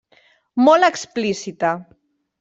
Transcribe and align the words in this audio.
Molt 0.67 0.87
explícita. 0.87 1.75